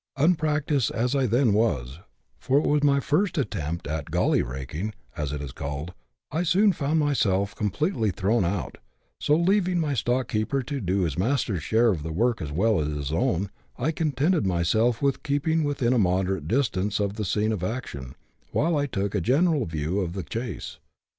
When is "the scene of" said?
17.13-17.63